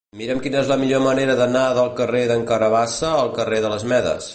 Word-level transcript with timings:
Mira'm 0.19 0.39
quina 0.45 0.57
és 0.61 0.71
la 0.71 0.77
millor 0.83 1.03
manera 1.03 1.35
d'anar 1.41 1.67
del 1.81 1.93
carrer 2.01 2.25
d'en 2.33 2.49
Carabassa 2.53 3.17
al 3.23 3.35
carrer 3.41 3.63
de 3.67 3.77
les 3.77 3.89
Medes. 3.95 4.29